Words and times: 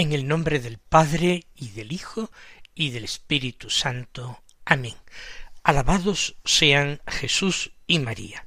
En 0.00 0.14
el 0.14 0.26
nombre 0.26 0.60
del 0.60 0.78
Padre 0.78 1.44
y 1.54 1.72
del 1.72 1.92
Hijo 1.92 2.30
y 2.74 2.88
del 2.88 3.04
Espíritu 3.04 3.68
Santo. 3.68 4.42
Amén. 4.64 4.94
Alabados 5.62 6.36
sean 6.42 7.02
Jesús 7.06 7.72
y 7.86 7.98
María. 7.98 8.46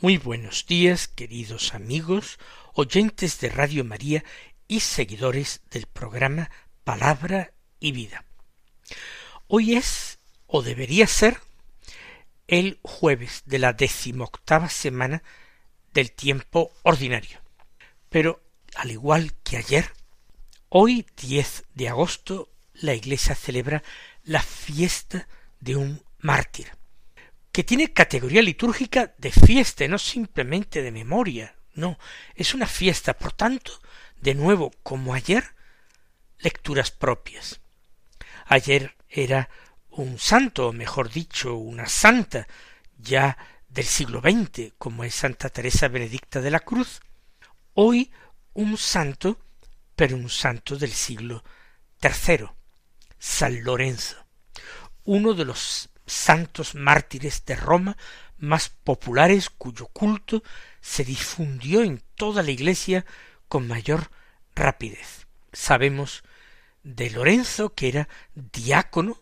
Muy 0.00 0.18
buenos 0.18 0.66
días, 0.66 1.08
queridos 1.08 1.74
amigos, 1.74 2.38
oyentes 2.74 3.40
de 3.40 3.48
Radio 3.48 3.82
María 3.82 4.22
y 4.68 4.78
seguidores 4.78 5.62
del 5.72 5.86
programa 5.86 6.48
Palabra 6.84 7.52
y 7.80 7.90
Vida. 7.90 8.24
Hoy 9.48 9.74
es, 9.74 10.20
o 10.46 10.62
debería 10.62 11.08
ser, 11.08 11.40
el 12.46 12.78
jueves 12.82 13.42
de 13.46 13.58
la 13.58 13.72
decimoctava 13.72 14.68
semana 14.68 15.24
del 15.92 16.12
tiempo 16.12 16.70
ordinario. 16.84 17.40
Pero, 18.10 18.40
al 18.76 18.92
igual 18.92 19.32
que 19.42 19.56
ayer, 19.56 19.97
Hoy, 20.70 21.06
10 21.16 21.64
de 21.74 21.88
agosto, 21.88 22.50
la 22.74 22.92
Iglesia 22.92 23.34
celebra 23.34 23.82
la 24.24 24.42
fiesta 24.42 25.26
de 25.60 25.76
un 25.76 26.02
mártir, 26.18 26.76
que 27.52 27.64
tiene 27.64 27.94
categoría 27.94 28.42
litúrgica 28.42 29.14
de 29.16 29.32
fiesta, 29.32 29.88
no 29.88 29.96
simplemente 29.96 30.82
de 30.82 30.92
memoria, 30.92 31.56
no, 31.72 31.98
es 32.34 32.52
una 32.52 32.66
fiesta, 32.66 33.14
por 33.14 33.32
tanto, 33.32 33.80
de 34.20 34.34
nuevo, 34.34 34.70
como 34.82 35.14
ayer, 35.14 35.54
lecturas 36.38 36.90
propias. 36.90 37.60
Ayer 38.44 38.94
era 39.08 39.48
un 39.88 40.18
santo, 40.18 40.68
o 40.68 40.72
mejor 40.74 41.10
dicho, 41.10 41.54
una 41.54 41.86
santa, 41.86 42.46
ya 42.98 43.38
del 43.70 43.86
siglo 43.86 44.20
XX, 44.20 44.74
como 44.76 45.02
es 45.04 45.14
Santa 45.14 45.48
Teresa 45.48 45.88
Benedicta 45.88 46.42
de 46.42 46.50
la 46.50 46.60
Cruz. 46.60 47.00
Hoy 47.72 48.12
un 48.52 48.76
santo 48.76 49.38
pero 49.98 50.14
un 50.14 50.30
santo 50.30 50.76
del 50.76 50.92
siglo 50.92 51.42
III, 52.00 52.46
San 53.18 53.64
Lorenzo, 53.64 54.24
uno 55.02 55.34
de 55.34 55.44
los 55.44 55.88
santos 56.06 56.76
mártires 56.76 57.44
de 57.44 57.56
Roma 57.56 57.96
más 58.38 58.68
populares 58.68 59.50
cuyo 59.50 59.88
culto 59.88 60.44
se 60.80 61.04
difundió 61.04 61.82
en 61.82 62.00
toda 62.14 62.44
la 62.44 62.52
iglesia 62.52 63.06
con 63.48 63.66
mayor 63.66 64.12
rapidez. 64.54 65.26
Sabemos 65.52 66.22
de 66.84 67.10
Lorenzo 67.10 67.74
que 67.74 67.88
era 67.88 68.08
diácono 68.36 69.20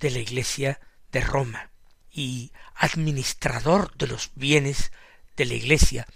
de 0.00 0.10
la 0.10 0.20
iglesia 0.20 0.80
de 1.12 1.20
Roma 1.20 1.70
y 2.10 2.50
administrador 2.76 3.94
de 3.98 4.06
los 4.06 4.30
bienes 4.36 4.90
de 5.36 5.44
la 5.44 5.52
iglesia 5.52 6.06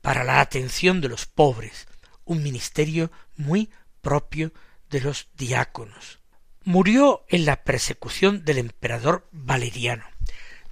para 0.00 0.24
la 0.24 0.40
atención 0.40 1.00
de 1.00 1.08
los 1.08 1.26
pobres, 1.26 1.86
un 2.24 2.42
ministerio 2.42 3.10
muy 3.36 3.70
propio 4.00 4.52
de 4.90 5.00
los 5.00 5.28
diáconos. 5.36 6.20
Murió 6.64 7.24
en 7.28 7.44
la 7.44 7.64
persecución 7.64 8.44
del 8.44 8.58
emperador 8.58 9.28
Valeriano. 9.32 10.04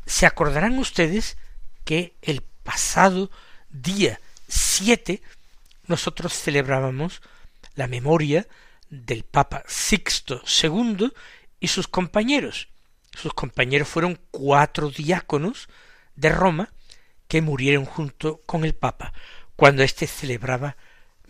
Se 0.06 0.26
acordarán 0.26 0.78
ustedes 0.78 1.36
que 1.84 2.14
el 2.22 2.42
pasado 2.62 3.30
día 3.70 4.20
siete 4.46 5.22
nosotros 5.86 6.32
celebrábamos 6.34 7.22
la 7.74 7.86
memoria 7.86 8.46
del 8.90 9.24
Papa 9.24 9.62
Sixto 9.66 10.42
II 10.62 11.12
y 11.58 11.68
sus 11.68 11.88
compañeros. 11.88 12.68
Sus 13.12 13.32
compañeros 13.32 13.88
fueron 13.88 14.20
cuatro 14.30 14.90
diáconos 14.90 15.68
de 16.14 16.28
Roma 16.28 16.72
que 17.26 17.42
murieron 17.42 17.84
junto 17.84 18.42
con 18.46 18.64
el 18.64 18.74
Papa 18.74 19.12
cuando 19.56 19.82
éste 19.82 20.06
celebraba 20.06 20.76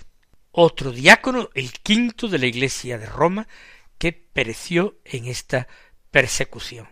Otro 0.52 0.92
diácono, 0.92 1.50
el 1.54 1.72
quinto 1.72 2.28
de 2.28 2.38
la 2.38 2.48
iglesia 2.48 2.98
de 2.98 3.06
Roma, 3.06 3.48
que 3.98 4.12
pereció 4.12 4.98
en 5.06 5.28
esta 5.28 5.70
persecución. 6.12 6.90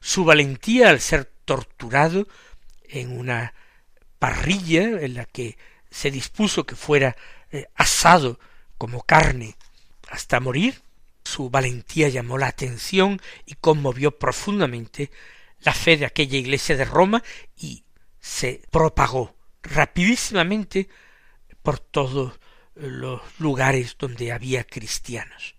Su 0.00 0.24
valentía 0.24 0.90
al 0.90 1.00
ser 1.00 1.32
torturado 1.44 2.26
en 2.82 3.16
una 3.16 3.54
parrilla 4.18 4.82
en 4.82 5.14
la 5.14 5.26
que 5.26 5.56
se 5.90 6.10
dispuso 6.10 6.66
que 6.66 6.74
fuera 6.74 7.14
eh, 7.52 7.68
asado 7.76 8.40
como 8.78 9.02
carne 9.02 9.54
hasta 10.08 10.40
morir, 10.40 10.82
su 11.34 11.50
valentía 11.50 12.08
llamó 12.08 12.38
la 12.38 12.46
atención 12.46 13.20
y 13.44 13.54
conmovió 13.54 14.16
profundamente 14.18 15.10
la 15.62 15.72
fe 15.72 15.96
de 15.96 16.06
aquella 16.06 16.38
iglesia 16.38 16.76
de 16.76 16.84
Roma 16.84 17.24
y 17.56 17.82
se 18.20 18.62
propagó 18.70 19.34
rapidísimamente 19.62 20.88
por 21.62 21.80
todos 21.80 22.38
los 22.76 23.20
lugares 23.40 23.96
donde 23.98 24.30
había 24.30 24.62
cristianos. 24.62 25.56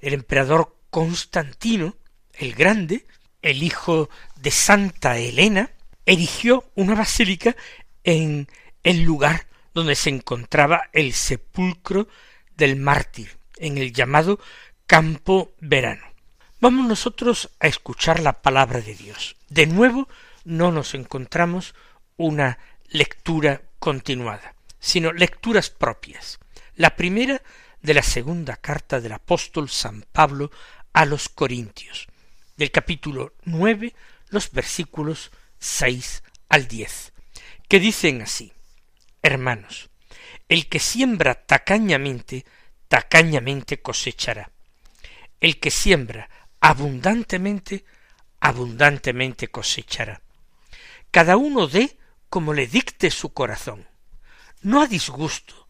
El 0.00 0.14
emperador 0.14 0.76
Constantino 0.88 1.96
el 2.32 2.54
Grande, 2.54 3.04
el 3.42 3.62
hijo 3.62 4.08
de 4.36 4.50
Santa 4.50 5.18
Elena, 5.18 5.72
erigió 6.06 6.70
una 6.74 6.94
basílica 6.94 7.54
en 8.02 8.48
el 8.82 9.02
lugar 9.02 9.46
donde 9.74 9.94
se 9.94 10.08
encontraba 10.08 10.88
el 10.92 11.12
sepulcro 11.12 12.08
del 12.56 12.76
mártir, 12.76 13.36
en 13.56 13.76
el 13.76 13.92
llamado 13.92 14.38
campo 14.88 15.54
verano. 15.60 16.02
Vamos 16.62 16.88
nosotros 16.88 17.50
a 17.60 17.66
escuchar 17.66 18.20
la 18.20 18.40
palabra 18.40 18.80
de 18.80 18.94
Dios. 18.94 19.36
De 19.50 19.66
nuevo 19.66 20.08
no 20.46 20.72
nos 20.72 20.94
encontramos 20.94 21.74
una 22.16 22.58
lectura 22.88 23.60
continuada, 23.78 24.54
sino 24.80 25.12
lecturas 25.12 25.68
propias. 25.68 26.40
La 26.74 26.96
primera 26.96 27.42
de 27.82 27.92
la 27.92 28.02
segunda 28.02 28.56
carta 28.56 28.98
del 28.98 29.12
apóstol 29.12 29.68
San 29.68 30.06
Pablo 30.10 30.50
a 30.94 31.04
los 31.04 31.28
Corintios, 31.28 32.08
del 32.56 32.70
capítulo 32.70 33.34
nueve, 33.44 33.94
los 34.30 34.50
versículos 34.52 35.30
seis 35.58 36.22
al 36.48 36.66
diez, 36.66 37.12
que 37.68 37.78
dicen 37.78 38.22
así 38.22 38.54
Hermanos, 39.22 39.90
el 40.48 40.66
que 40.70 40.78
siembra 40.78 41.34
tacañamente, 41.34 42.46
tacañamente 42.88 43.82
cosechará 43.82 44.50
el 45.40 45.60
que 45.60 45.70
siembra 45.70 46.28
abundantemente, 46.60 47.84
abundantemente 48.40 49.48
cosechará. 49.48 50.22
Cada 51.10 51.36
uno 51.36 51.66
dé 51.66 51.98
como 52.28 52.52
le 52.52 52.66
dicte 52.66 53.10
su 53.10 53.32
corazón, 53.32 53.86
no 54.60 54.82
a 54.82 54.86
disgusto 54.86 55.66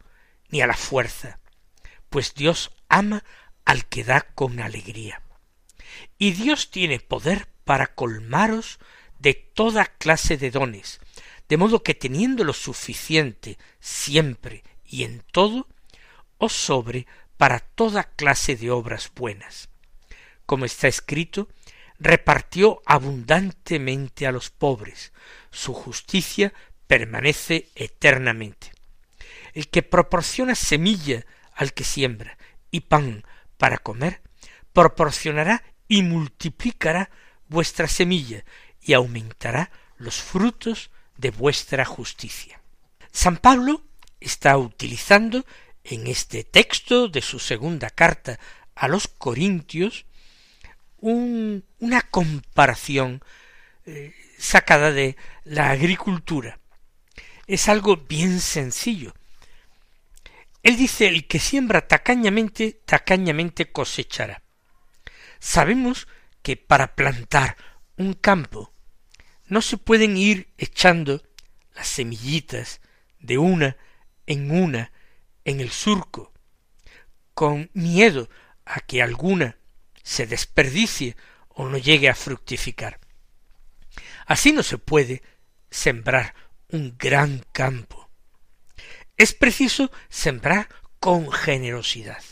ni 0.49 0.61
a 0.61 0.67
la 0.67 0.75
fuerza, 0.75 1.39
pues 2.09 2.33
Dios 2.33 2.71
ama 2.89 3.23
al 3.65 3.85
que 3.85 4.03
da 4.03 4.21
con 4.21 4.59
alegría. 4.59 5.21
Y 6.17 6.31
Dios 6.31 6.71
tiene 6.71 6.99
poder 6.99 7.47
para 7.63 7.87
colmaros 7.87 8.79
de 9.19 9.33
toda 9.33 9.85
clase 9.85 10.37
de 10.37 10.51
dones, 10.51 10.99
de 11.47 11.57
modo 11.57 11.83
que 11.83 11.93
teniendo 11.93 12.43
lo 12.43 12.53
suficiente 12.53 13.57
siempre 13.79 14.63
y 14.83 15.03
en 15.03 15.23
todo, 15.31 15.67
os 16.37 16.53
sobre 16.53 17.05
para 17.39 17.59
toda 17.61 18.03
clase 18.03 18.57
de 18.57 18.69
obras 18.69 19.09
buenas. 19.15 19.69
Como 20.45 20.65
está 20.65 20.89
escrito, 20.89 21.47
repartió 21.97 22.81
abundantemente 22.85 24.27
a 24.27 24.33
los 24.33 24.49
pobres, 24.49 25.13
su 25.49 25.73
justicia 25.73 26.53
permanece 26.85 27.69
eternamente. 27.75 28.73
El 29.53 29.69
que 29.69 29.83
proporciona 29.83 30.53
semilla 30.53 31.25
al 31.53 31.71
que 31.71 31.85
siembra 31.85 32.37
y 32.71 32.81
pan 32.81 33.23
para 33.57 33.77
comer, 33.77 34.21
proporcionará 34.73 35.63
y 35.87 36.03
multiplicará 36.03 37.09
vuestra 37.47 37.87
semilla 37.87 38.43
y 38.81 38.91
aumentará 38.91 39.71
los 39.95 40.21
frutos 40.21 40.91
de 41.15 41.31
vuestra 41.31 41.85
justicia. 41.85 42.59
San 43.13 43.37
Pablo 43.37 43.81
está 44.19 44.57
utilizando 44.57 45.45
en 45.89 46.07
este 46.07 46.43
texto 46.43 47.07
de 47.07 47.21
su 47.21 47.39
segunda 47.39 47.89
carta 47.89 48.39
a 48.75 48.87
los 48.87 49.07
Corintios 49.07 50.05
una 51.01 52.01
comparación 52.09 53.23
eh, 53.85 54.13
sacada 54.37 54.91
de 54.91 55.15
la 55.43 55.71
agricultura. 55.71 56.59
Es 57.47 57.67
algo 57.69 57.97
bien 57.97 58.39
sencillo. 58.39 59.13
Él 60.61 60.77
dice 60.77 61.07
el 61.07 61.25
que 61.25 61.39
siembra 61.39 61.87
tacañamente, 61.87 62.81
tacañamente 62.85 63.71
cosechará. 63.71 64.43
Sabemos 65.39 66.07
que 66.43 66.57
para 66.57 66.95
plantar 66.95 67.55
un 67.97 68.13
campo 68.13 68.73
no 69.47 69.61
se 69.61 69.77
pueden 69.77 70.17
ir 70.17 70.49
echando 70.57 71.23
las 71.73 71.87
semillitas 71.87 72.81
de 73.19 73.37
una 73.37 73.77
en 74.27 74.51
una 74.51 74.91
en 75.45 75.59
el 75.59 75.71
surco, 75.71 76.33
con 77.33 77.69
miedo 77.73 78.29
a 78.65 78.79
que 78.81 79.01
alguna 79.01 79.57
se 80.03 80.27
desperdicie 80.27 81.15
o 81.49 81.69
no 81.69 81.77
llegue 81.77 82.09
a 82.09 82.15
fructificar. 82.15 82.99
Así 84.25 84.51
no 84.51 84.63
se 84.63 84.77
puede 84.77 85.23
sembrar 85.69 86.35
un 86.69 86.95
gran 86.97 87.45
campo. 87.51 88.09
Es 89.17 89.33
preciso 89.33 89.91
sembrar 90.07 90.69
con 90.99 91.31
generosidad, 91.31 92.23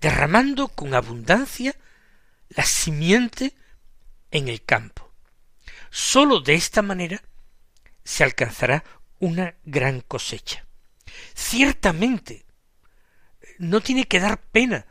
derramando 0.00 0.68
con 0.68 0.94
abundancia 0.94 1.74
la 2.48 2.64
simiente 2.64 3.54
en 4.30 4.48
el 4.48 4.62
campo. 4.62 5.12
Sólo 5.90 6.40
de 6.40 6.54
esta 6.54 6.82
manera 6.82 7.22
se 8.04 8.22
alcanzará 8.22 8.84
una 9.18 9.54
gran 9.64 10.00
cosecha. 10.00 10.65
Ciertamente, 11.34 12.46
no 13.58 13.80
tiene 13.80 14.04
que 14.04 14.20
dar 14.20 14.40
pena 14.40 14.86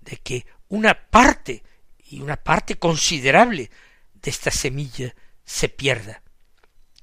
de 0.00 0.16
que 0.16 0.46
una 0.68 1.08
parte, 1.08 1.62
y 1.98 2.20
una 2.20 2.36
parte 2.36 2.76
considerable 2.76 3.70
de 4.14 4.30
esta 4.30 4.50
semilla 4.50 5.14
se 5.44 5.68
pierda. 5.68 6.22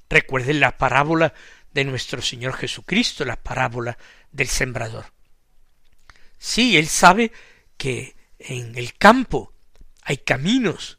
Recuerden 0.08 0.60
la 0.60 0.76
parábola 0.76 1.34
de 1.72 1.84
nuestro 1.84 2.22
Señor 2.22 2.54
Jesucristo, 2.54 3.24
la 3.24 3.36
parábola 3.36 3.98
del 4.30 4.48
sembrador. 4.48 5.12
Sí, 6.38 6.76
él 6.76 6.88
sabe 6.88 7.32
que 7.76 8.16
en 8.38 8.76
el 8.76 8.94
campo 8.94 9.52
hay 10.02 10.18
caminos 10.18 10.98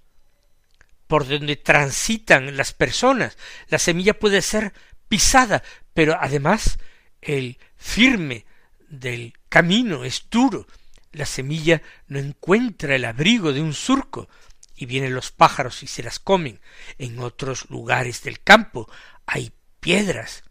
por 1.07 1.27
donde 1.27 1.55
transitan 1.55 2.57
las 2.57 2.73
personas. 2.73 3.37
La 3.69 3.79
semilla 3.79 4.19
puede 4.19 4.41
ser 4.41 4.73
pisada, 5.07 5.63
pero 5.93 6.17
además 6.19 6.77
el 7.21 7.57
firme 7.77 8.45
del 8.89 9.33
camino 9.49 10.03
es 10.03 10.27
duro. 10.29 10.67
La 11.11 11.25
semilla 11.25 11.81
no 12.07 12.19
encuentra 12.19 12.95
el 12.95 13.05
abrigo 13.05 13.53
de 13.53 13.61
un 13.61 13.73
surco 13.73 14.29
y 14.75 14.85
vienen 14.85 15.15
los 15.15 15.31
pájaros 15.31 15.83
y 15.83 15.87
se 15.87 16.03
las 16.03 16.19
comen. 16.19 16.59
En 16.97 17.19
otros 17.19 17.69
lugares 17.69 18.23
del 18.23 18.41
campo 18.41 18.89
hay 19.25 19.51
piedras 19.79 20.43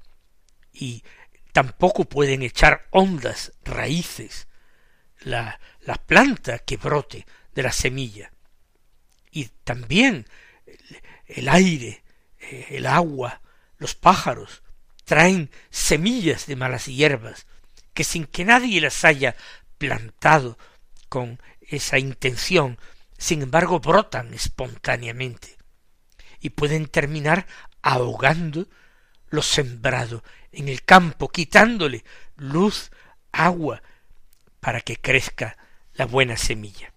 y 0.72 1.04
tampoco 1.52 2.04
pueden 2.04 2.42
echar 2.42 2.86
hondas 2.90 3.52
raíces 3.64 4.48
la, 5.20 5.60
la 5.80 5.94
planta 5.94 6.58
que 6.58 6.76
brote 6.76 7.26
de 7.54 7.62
la 7.62 7.72
semilla 7.72 8.30
y 9.36 9.50
también 9.64 10.26
el 11.26 11.50
aire, 11.50 12.02
eh, 12.38 12.68
el 12.70 12.86
agua, 12.86 13.42
los 13.76 13.94
pájaros, 13.94 14.62
traen 15.06 15.50
semillas 15.70 16.46
de 16.46 16.56
malas 16.56 16.86
hierbas, 16.86 17.46
que 17.94 18.04
sin 18.04 18.26
que 18.26 18.44
nadie 18.44 18.80
las 18.82 19.04
haya 19.04 19.34
plantado 19.78 20.58
con 21.08 21.40
esa 21.62 21.98
intención, 21.98 22.78
sin 23.16 23.40
embargo 23.40 23.80
brotan 23.80 24.34
espontáneamente 24.34 25.56
y 26.40 26.50
pueden 26.50 26.86
terminar 26.86 27.46
ahogando 27.82 28.68
lo 29.30 29.42
sembrado 29.42 30.22
en 30.52 30.68
el 30.68 30.82
campo, 30.84 31.28
quitándole 31.28 32.04
luz, 32.36 32.90
agua, 33.32 33.82
para 34.60 34.80
que 34.80 34.96
crezca 34.96 35.56
la 35.94 36.04
buena 36.04 36.36
semilla. 36.36 36.92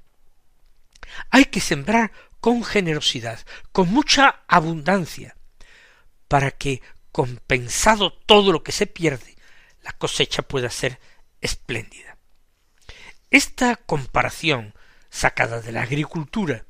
Hay 1.29 1.45
que 1.45 1.61
sembrar 1.61 2.11
con 2.39 2.63
generosidad, 2.63 3.39
con 3.71 3.89
mucha 3.91 4.41
abundancia, 4.47 5.35
para 6.27 6.51
que, 6.51 6.81
compensado 7.11 8.13
todo 8.13 8.51
lo 8.51 8.63
que 8.63 8.71
se 8.71 8.87
pierde, 8.87 9.35
la 9.81 9.91
cosecha 9.93 10.41
pueda 10.41 10.69
ser 10.69 10.99
espléndida. 11.41 12.17
Esta 13.31 13.75
comparación 13.75 14.73
sacada 15.09 15.61
de 15.61 15.71
la 15.71 15.83
agricultura 15.83 16.65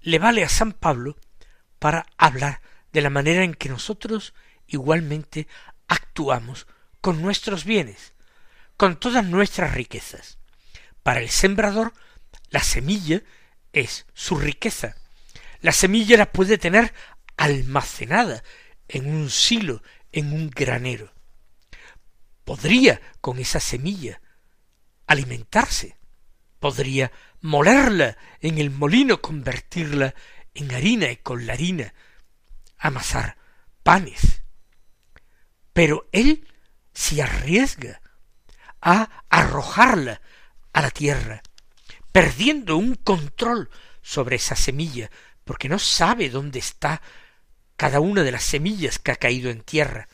le 0.00 0.18
vale 0.18 0.44
a 0.44 0.48
San 0.48 0.72
Pablo 0.72 1.16
para 1.78 2.06
hablar 2.16 2.60
de 2.92 3.00
la 3.00 3.10
manera 3.10 3.44
en 3.44 3.54
que 3.54 3.68
nosotros 3.68 4.34
igualmente 4.66 5.48
actuamos 5.88 6.66
con 7.00 7.22
nuestros 7.22 7.64
bienes, 7.64 8.12
con 8.76 8.98
todas 8.98 9.24
nuestras 9.24 9.74
riquezas. 9.74 10.38
Para 11.02 11.20
el 11.20 11.30
sembrador, 11.30 11.92
la 12.50 12.62
semilla 12.62 13.22
es 13.72 14.06
su 14.14 14.36
riqueza. 14.36 14.96
La 15.60 15.72
semilla 15.72 16.16
la 16.16 16.30
puede 16.30 16.58
tener 16.58 16.92
almacenada 17.36 18.42
en 18.92 19.12
un 19.12 19.30
silo, 19.30 19.82
en 20.12 20.32
un 20.32 20.50
granero. 20.50 21.12
Podría 22.44 23.00
con 23.22 23.38
esa 23.38 23.58
semilla 23.58 24.20
alimentarse, 25.06 25.96
podría 26.60 27.10
molerla 27.40 28.18
en 28.40 28.58
el 28.58 28.70
molino, 28.70 29.22
convertirla 29.22 30.14
en 30.54 30.74
harina 30.74 31.10
y 31.10 31.16
con 31.16 31.46
la 31.46 31.54
harina 31.54 31.94
amasar 32.78 33.38
panes. 33.82 34.42
Pero 35.72 36.06
él 36.12 36.46
se 36.92 37.22
arriesga 37.22 38.02
a 38.82 39.24
arrojarla 39.30 40.20
a 40.74 40.82
la 40.82 40.90
tierra 40.90 41.42
perdiendo 42.12 42.76
un 42.76 42.94
control 42.96 43.70
sobre 44.02 44.36
esa 44.36 44.54
semilla, 44.54 45.10
porque 45.44 45.70
no 45.70 45.78
sabe 45.78 46.28
dónde 46.28 46.58
está 46.58 47.00
cada 47.82 47.98
una 47.98 48.22
de 48.22 48.30
las 48.30 48.44
semillas 48.44 49.00
que 49.00 49.10
ha 49.10 49.16
caído 49.16 49.50
en 49.50 49.60
tierra, 49.60 50.06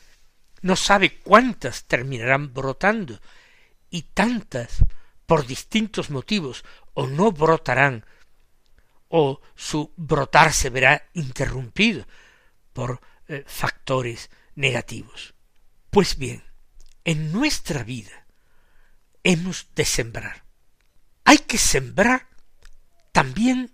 no 0.63 0.75
sabe 0.75 1.19
cuántas 1.19 1.83
terminarán 1.83 2.51
brotando, 2.51 3.21
y 3.91 4.01
tantas, 4.01 4.83
por 5.27 5.45
distintos 5.45 6.09
motivos, 6.09 6.65
o 6.95 7.05
no 7.05 7.31
brotarán, 7.31 8.07
o 9.07 9.39
su 9.53 9.93
brotar 9.97 10.51
se 10.51 10.71
verá 10.71 11.07
interrumpido 11.13 12.07
por 12.73 13.01
eh, 13.27 13.43
factores 13.45 14.31
negativos. 14.55 15.35
Pues 15.91 16.17
bien, 16.17 16.43
en 17.05 17.31
nuestra 17.31 17.83
vida 17.83 18.25
hemos 19.23 19.67
de 19.75 19.85
sembrar 19.85 20.49
hay 21.29 21.37
que 21.37 21.59
sembrar 21.59 22.25
también 23.11 23.71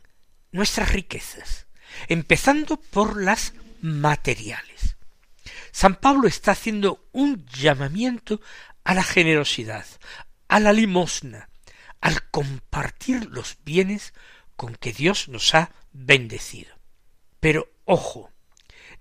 nuestras 0.51 0.91
riquezas, 0.91 1.67
empezando 2.09 2.75
por 2.75 3.23
las 3.23 3.53
materiales. 3.85 4.97
San 5.71 5.95
Pablo 5.95 6.27
está 6.27 6.51
haciendo 6.51 7.07
un 7.11 7.45
llamamiento 7.45 8.41
a 8.83 8.93
la 8.93 9.03
generosidad, 9.03 9.85
a 10.47 10.59
la 10.59 10.73
limosna, 10.73 11.49
al 12.01 12.29
compartir 12.29 13.27
los 13.29 13.57
bienes 13.63 14.13
con 14.55 14.75
que 14.75 14.91
Dios 14.91 15.27
nos 15.27 15.53
ha 15.53 15.71
bendecido. 15.91 16.73
Pero 17.39 17.69
ojo, 17.85 18.31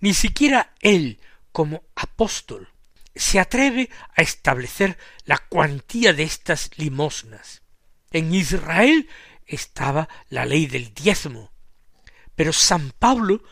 ni 0.00 0.14
siquiera 0.14 0.74
él 0.80 1.20
como 1.52 1.84
apóstol 1.94 2.68
se 3.14 3.38
atreve 3.38 3.88
a 4.16 4.22
establecer 4.22 4.98
la 5.24 5.38
cuantía 5.38 6.12
de 6.12 6.24
estas 6.24 6.70
limosnas, 6.76 7.62
En 8.10 8.34
Israel 8.34 9.08
estaba 9.46 10.08
la 10.28 10.44
ley 10.44 10.66
del 10.66 10.92
diezmo, 10.94 11.52
pero 12.36 12.52
San 12.52 12.90
Pablo 12.90 13.42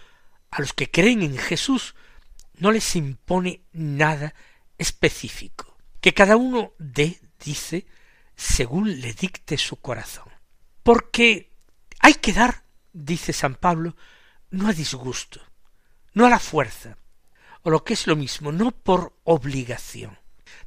a 0.52 0.60
los 0.60 0.74
que 0.74 0.90
creen 0.90 1.22
en 1.22 1.36
Jesús 1.36 1.96
no 2.58 2.70
les 2.70 2.94
impone 2.94 3.62
nada 3.72 4.34
específico, 4.78 5.76
que 6.00 6.14
cada 6.14 6.36
uno 6.36 6.74
dé, 6.78 7.20
dice, 7.42 7.86
según 8.36 9.00
le 9.00 9.14
dicte 9.14 9.56
su 9.56 9.76
corazón. 9.80 10.28
Porque 10.82 11.50
hay 12.00 12.14
que 12.14 12.32
dar, 12.32 12.64
dice 12.92 13.32
San 13.32 13.54
Pablo, 13.54 13.96
no 14.50 14.68
a 14.68 14.72
disgusto, 14.72 15.40
no 16.12 16.26
a 16.26 16.30
la 16.30 16.38
fuerza, 16.38 16.98
o 17.62 17.70
lo 17.70 17.82
que 17.82 17.94
es 17.94 18.06
lo 18.06 18.14
mismo, 18.14 18.52
no 18.52 18.72
por 18.72 19.16
obligación. 19.24 20.18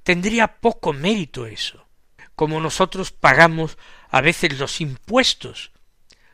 Tendría 0.04 0.60
poco 0.60 0.94
mérito 0.94 1.46
eso, 1.46 1.88
como 2.36 2.60
nosotros 2.60 3.12
pagamos 3.12 3.78
a 4.10 4.22
veces 4.22 4.58
los 4.58 4.82
impuestos 4.82 5.72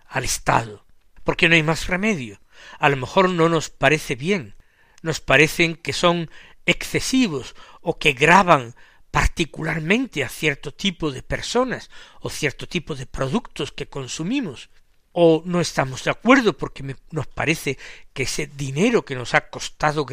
al 0.08 0.24
Estado, 0.24 0.86
porque 1.24 1.50
no 1.50 1.56
hay 1.56 1.64
más 1.64 1.88
remedio. 1.88 2.41
A 2.80 2.90
lo 2.90 2.98
mejor 2.98 3.30
no 3.30 3.50
nos 3.50 3.70
parece 3.70 4.16
bien, 4.16 4.56
nos 5.02 5.20
parecen 5.20 5.76
que 5.76 5.94
son 5.94 6.30
excesivos 6.66 7.56
o 7.82 7.98
que 7.98 8.14
graban 8.14 8.76
particularmente 9.12 10.24
a 10.24 10.30
cierto 10.30 10.74
tipo 10.74 11.12
de 11.12 11.22
personas 11.22 11.90
o 12.22 12.30
cierto 12.30 12.68
tipo 12.68 12.96
de 12.96 13.06
productos 13.06 13.72
que 13.72 13.88
consumimos, 13.88 14.70
o 15.12 15.44
no 15.46 15.60
estamos 15.60 16.06
de 16.06 16.12
acuerdo 16.12 16.58
porque 16.58 16.96
nos 17.12 17.28
parece 17.28 17.78
que 18.14 18.24
ese 18.24 18.48
dinero 18.48 19.04
que 19.04 19.16
nos 19.16 19.34
ha 19.34 19.50
costado 19.50 20.06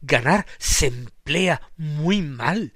ganar 0.00 0.46
se 0.58 0.86
emplea 0.86 1.60
muy 1.76 2.22
mal 2.22 2.72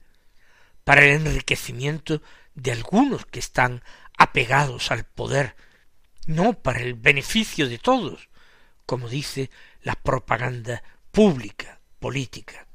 para 0.82 1.04
el 1.04 1.26
enriquecimiento 1.26 2.22
de 2.54 2.72
algunos 2.72 3.24
que 3.26 3.38
están 3.38 3.84
apegados 4.18 4.90
al 4.90 5.04
poder, 5.04 5.54
no 6.26 6.54
para 6.54 6.80
el 6.80 6.94
beneficio 6.94 7.68
de 7.68 7.78
todos, 7.78 8.29
como 8.90 9.08
dice 9.08 9.50
la 9.82 9.94
propaganda 9.94 10.82
pública, 11.12 11.78
política. 12.00 12.66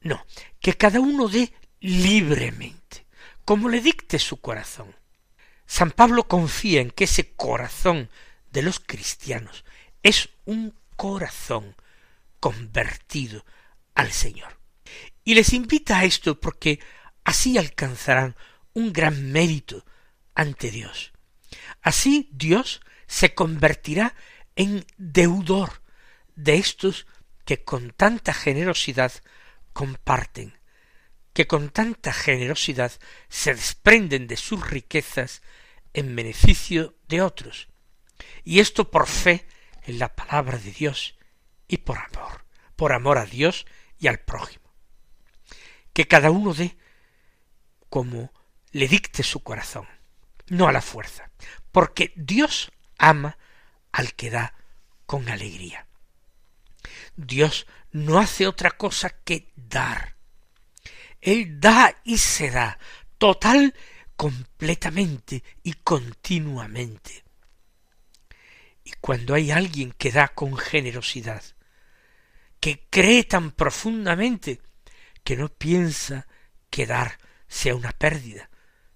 No, 0.00 0.26
que 0.58 0.76
cada 0.76 0.98
uno 0.98 1.28
dé 1.28 1.52
libremente, 1.78 3.06
como 3.44 3.68
le 3.68 3.80
dicte 3.80 4.18
su 4.18 4.40
corazón. 4.40 4.92
San 5.64 5.92
Pablo 5.92 6.26
confía 6.26 6.80
en 6.80 6.90
que 6.90 7.04
ese 7.04 7.30
corazón 7.34 8.10
de 8.50 8.62
los 8.62 8.80
cristianos 8.80 9.64
es 10.02 10.30
un 10.46 10.74
corazón 10.96 11.76
convertido 12.40 13.44
al 13.94 14.10
Señor. 14.10 14.58
Y 15.22 15.34
les 15.34 15.52
invita 15.52 16.00
a 16.00 16.04
esto 16.04 16.40
porque 16.40 16.80
así 17.22 17.56
alcanzarán 17.56 18.34
un 18.72 18.92
gran 18.92 19.30
mérito 19.30 19.86
ante 20.34 20.72
Dios. 20.72 21.12
Así 21.82 22.28
Dios 22.32 22.80
se 23.06 23.32
convertirá 23.32 24.16
en 24.56 24.84
deudor 24.96 25.82
de 26.34 26.56
estos 26.56 27.06
que 27.44 27.64
con 27.64 27.90
tanta 27.90 28.32
generosidad 28.32 29.12
comparten, 29.72 30.58
que 31.32 31.46
con 31.46 31.70
tanta 31.70 32.12
generosidad 32.12 32.92
se 33.28 33.54
desprenden 33.54 34.26
de 34.26 34.36
sus 34.36 34.68
riquezas 34.68 35.42
en 35.94 36.14
beneficio 36.14 36.94
de 37.08 37.22
otros, 37.22 37.68
y 38.44 38.60
esto 38.60 38.90
por 38.90 39.06
fe 39.06 39.46
en 39.82 39.98
la 39.98 40.14
palabra 40.14 40.58
de 40.58 40.70
Dios 40.70 41.16
y 41.68 41.78
por 41.78 41.98
amor, 41.98 42.44
por 42.76 42.92
amor 42.92 43.18
a 43.18 43.24
Dios 43.24 43.66
y 43.98 44.06
al 44.06 44.20
prójimo. 44.20 44.72
Que 45.92 46.06
cada 46.06 46.30
uno 46.30 46.54
dé 46.54 46.76
como 47.88 48.32
le 48.70 48.88
dicte 48.88 49.22
su 49.22 49.42
corazón, 49.42 49.86
no 50.48 50.66
a 50.66 50.72
la 50.72 50.80
fuerza, 50.80 51.30
porque 51.72 52.12
Dios 52.16 52.72
ama 52.98 53.36
al 53.92 54.14
que 54.14 54.30
da 54.30 54.54
con 55.06 55.28
alegría. 55.28 55.86
Dios 57.16 57.66
no 57.92 58.18
hace 58.18 58.46
otra 58.46 58.70
cosa 58.70 59.10
que 59.10 59.52
dar. 59.54 60.16
Él 61.20 61.60
da 61.60 61.94
y 62.04 62.18
se 62.18 62.50
da, 62.50 62.78
total, 63.18 63.74
completamente 64.16 65.44
y 65.62 65.74
continuamente. 65.74 67.24
Y 68.84 68.92
cuando 69.00 69.34
hay 69.34 69.50
alguien 69.50 69.92
que 69.92 70.10
da 70.10 70.28
con 70.28 70.56
generosidad, 70.56 71.42
que 72.58 72.86
cree 72.90 73.24
tan 73.24 73.52
profundamente 73.52 74.60
que 75.22 75.36
no 75.36 75.48
piensa 75.48 76.26
que 76.70 76.86
dar 76.86 77.18
sea 77.46 77.74
una 77.76 77.92
pérdida, 77.92 78.50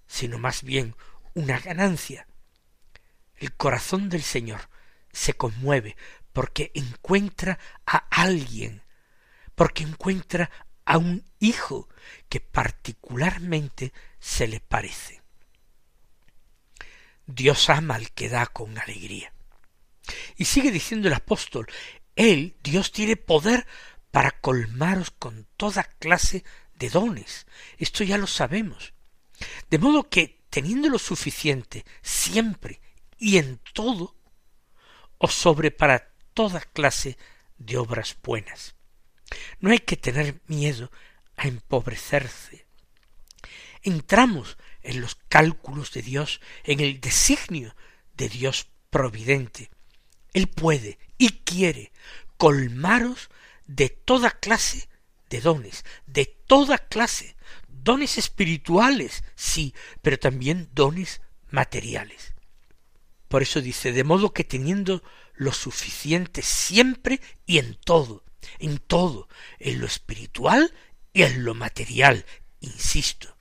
sino 0.06 0.38
más 0.38 0.62
bien 0.62 0.96
una 1.34 1.60
ganancia, 1.60 2.26
el 3.36 3.54
corazón 3.54 4.08
del 4.08 4.22
Señor 4.22 4.68
se 5.16 5.32
conmueve 5.32 5.96
porque 6.32 6.70
encuentra 6.74 7.58
a 7.86 7.96
alguien, 8.10 8.82
porque 9.54 9.82
encuentra 9.82 10.50
a 10.84 10.98
un 10.98 11.24
hijo 11.40 11.88
que 12.28 12.40
particularmente 12.40 13.94
se 14.18 14.46
le 14.46 14.60
parece. 14.60 15.22
Dios 17.24 17.70
ama 17.70 17.94
al 17.94 18.12
que 18.12 18.28
da 18.28 18.46
con 18.46 18.78
alegría. 18.78 19.32
Y 20.36 20.44
sigue 20.44 20.70
diciendo 20.70 21.08
el 21.08 21.14
apóstol, 21.14 21.66
Él, 22.14 22.56
Dios, 22.62 22.92
tiene 22.92 23.16
poder 23.16 23.66
para 24.10 24.38
colmaros 24.40 25.10
con 25.10 25.48
toda 25.56 25.84
clase 25.84 26.44
de 26.74 26.90
dones. 26.90 27.46
Esto 27.78 28.04
ya 28.04 28.18
lo 28.18 28.26
sabemos. 28.26 28.92
De 29.70 29.78
modo 29.78 30.10
que, 30.10 30.44
teniendo 30.50 30.90
lo 30.90 30.98
suficiente 30.98 31.86
siempre 32.02 32.80
y 33.18 33.38
en 33.38 33.60
todo, 33.72 34.16
os 35.18 35.34
sobre 35.34 35.70
para 35.70 36.12
toda 36.34 36.60
clase 36.60 37.16
de 37.58 37.78
obras 37.78 38.16
buenas. 38.22 38.74
No 39.60 39.70
hay 39.70 39.78
que 39.78 39.96
tener 39.96 40.40
miedo 40.46 40.90
a 41.36 41.48
empobrecerse. 41.48 42.66
Entramos 43.82 44.56
en 44.82 45.00
los 45.00 45.16
cálculos 45.28 45.92
de 45.92 46.02
Dios, 46.02 46.40
en 46.64 46.80
el 46.80 47.00
designio 47.00 47.74
de 48.16 48.28
Dios 48.28 48.68
providente. 48.90 49.70
Él 50.32 50.48
puede 50.48 50.98
y 51.18 51.30
quiere 51.30 51.92
colmaros 52.36 53.30
de 53.66 53.88
toda 53.88 54.30
clase 54.30 54.88
de 55.30 55.40
dones, 55.40 55.84
de 56.06 56.26
toda 56.26 56.78
clase, 56.78 57.36
dones 57.68 58.18
espirituales, 58.18 59.24
sí, 59.34 59.74
pero 60.02 60.18
también 60.18 60.68
dones 60.72 61.20
materiales. 61.50 62.35
Por 63.28 63.42
eso 63.42 63.60
dice, 63.60 63.92
de 63.92 64.04
modo 64.04 64.32
que 64.32 64.44
teniendo 64.44 65.02
lo 65.34 65.52
suficiente 65.52 66.42
siempre 66.42 67.20
y 67.44 67.58
en 67.58 67.74
todo, 67.74 68.24
en 68.58 68.78
todo, 68.78 69.28
en 69.58 69.80
lo 69.80 69.86
espiritual 69.86 70.72
y 71.12 71.22
en 71.22 71.44
lo 71.44 71.54
material, 71.54 72.24
insisto, 72.60 73.36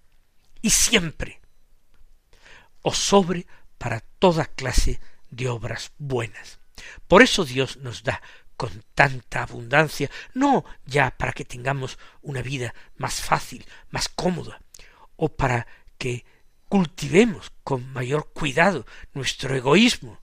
y 0.61 0.71
siempre, 0.71 1.41
o 2.81 2.93
sobre 2.93 3.45
para 3.77 3.99
toda 3.99 4.45
clase 4.45 4.99
de 5.29 5.47
obras 5.49 5.91
buenas. 5.97 6.59
Por 7.07 7.21
eso 7.21 7.45
Dios 7.45 7.77
nos 7.77 8.03
da 8.03 8.21
con 8.57 8.83
tanta 8.93 9.43
abundancia, 9.43 10.09
no 10.33 10.65
ya 10.85 11.11
para 11.11 11.33
que 11.33 11.45
tengamos 11.45 11.99
una 12.21 12.41
vida 12.41 12.73
más 12.95 13.21
fácil, 13.21 13.65
más 13.89 14.07
cómoda, 14.07 14.61
o 15.17 15.29
para 15.29 15.67
que 15.97 16.25
cultivemos 16.69 17.51
con 17.63 17.91
mayor 17.93 18.31
cuidado 18.33 18.85
nuestro 19.13 19.55
egoísmo. 19.55 20.19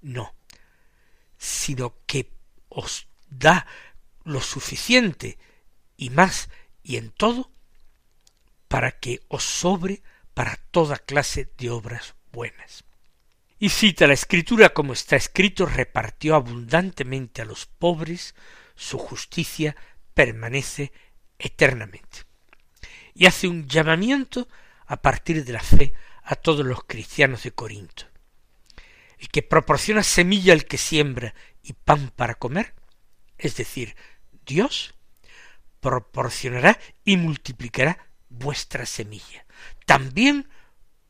No, 0.00 0.34
sino 1.38 1.96
que 2.06 2.32
os 2.68 3.08
da 3.28 3.66
lo 4.24 4.40
suficiente 4.40 5.38
y 5.96 6.10
más 6.10 6.48
y 6.82 6.96
en 6.96 7.10
todo 7.10 7.50
para 8.68 8.92
que 8.92 9.22
os 9.28 9.44
sobre 9.44 10.02
para 10.34 10.56
toda 10.70 10.98
clase 10.98 11.50
de 11.56 11.70
obras 11.70 12.14
buenas. 12.32 12.84
Y 13.58 13.70
cita 13.70 14.06
la 14.06 14.12
escritura 14.12 14.74
como 14.74 14.92
está 14.92 15.16
escrito, 15.16 15.64
repartió 15.64 16.34
abundantemente 16.34 17.40
a 17.40 17.46
los 17.46 17.64
pobres, 17.64 18.34
su 18.74 18.98
justicia 18.98 19.74
permanece 20.12 20.92
eternamente. 21.38 22.24
Y 23.14 23.24
hace 23.24 23.48
un 23.48 23.66
llamamiento 23.66 24.46
a 24.86 25.00
partir 25.00 25.44
de 25.44 25.52
la 25.52 25.60
fe 25.60 25.94
a 26.22 26.34
todos 26.36 26.64
los 26.64 26.84
cristianos 26.84 27.42
de 27.42 27.52
Corinto 27.52 28.06
el 29.18 29.28
que 29.28 29.42
proporciona 29.42 30.02
semilla 30.02 30.52
al 30.52 30.66
que 30.66 30.78
siembra 30.78 31.34
y 31.62 31.72
pan 31.72 32.12
para 32.14 32.34
comer, 32.34 32.74
es 33.38 33.56
decir, 33.56 33.96
Dios, 34.44 34.94
proporcionará 35.80 36.78
y 37.04 37.16
multiplicará 37.16 38.08
vuestra 38.28 38.86
semilla. 38.86 39.46
También 39.84 40.48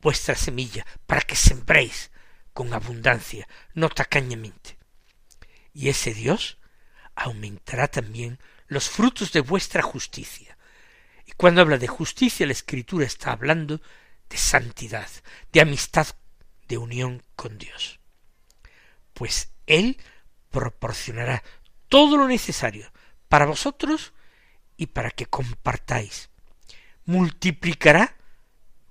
vuestra 0.01 0.35
semilla, 0.35 0.85
para 1.05 1.21
que 1.21 1.35
sembréis 1.35 2.11
con 2.53 2.73
abundancia, 2.73 3.47
no 3.73 3.89
tacañamente. 3.89 4.77
Y 5.73 5.89
ese 5.89 6.13
Dios 6.13 6.57
aumentará 7.15 7.87
también 7.87 8.39
los 8.67 8.89
frutos 8.89 9.31
de 9.31 9.41
vuestra 9.41 9.81
justicia. 9.81 10.56
Y 11.27 11.33
cuando 11.33 11.61
habla 11.61 11.77
de 11.77 11.87
justicia, 11.87 12.47
la 12.47 12.53
Escritura 12.53 13.05
está 13.05 13.33
hablando 13.33 13.81
de 14.29 14.37
santidad, 14.37 15.09
de 15.51 15.61
amistad 15.61 16.07
de 16.67 16.77
unión 16.77 17.21
con 17.35 17.57
Dios. 17.57 17.99
Pues 19.13 19.51
Él 19.67 19.97
proporcionará 20.49 21.43
todo 21.89 22.17
lo 22.17 22.27
necesario 22.27 22.91
para 23.27 23.45
vosotros 23.45 24.13
y 24.77 24.87
para 24.87 25.11
que 25.11 25.25
compartáis. 25.25 26.29
Multiplicará 27.05 28.15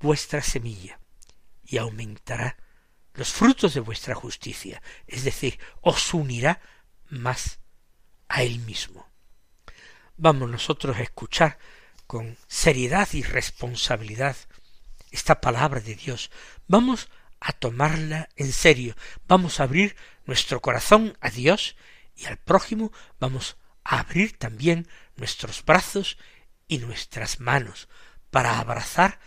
vuestra 0.00 0.42
semilla 0.42 1.00
y 1.64 1.78
aumentará 1.78 2.56
los 3.14 3.32
frutos 3.32 3.72
de 3.72 3.80
vuestra 3.80 4.14
justicia, 4.14 4.82
es 5.06 5.24
decir, 5.24 5.58
os 5.80 6.12
unirá 6.12 6.60
más 7.08 7.60
a 8.28 8.42
Él 8.42 8.58
mismo. 8.60 9.08
Vamos 10.18 10.50
nosotros 10.50 10.96
a 10.96 11.02
escuchar 11.02 11.58
con 12.06 12.36
seriedad 12.46 13.08
y 13.12 13.22
responsabilidad 13.22 14.36
esta 15.10 15.40
palabra 15.40 15.80
de 15.80 15.94
Dios. 15.94 16.30
Vamos 16.66 17.08
a 17.40 17.52
tomarla 17.52 18.28
en 18.36 18.52
serio. 18.52 18.96
Vamos 19.26 19.60
a 19.60 19.64
abrir 19.64 19.96
nuestro 20.25 20.60
corazón 20.60 21.16
a 21.20 21.30
Dios 21.30 21.76
y 22.14 22.26
al 22.26 22.38
prójimo. 22.38 22.92
Vamos 23.18 23.56
a 23.84 24.00
abrir 24.00 24.36
también 24.38 24.88
nuestros 25.16 25.64
brazos 25.64 26.18
y 26.68 26.78
nuestras 26.78 27.40
manos 27.40 27.88
para 28.30 28.58
abrazar 28.58 29.20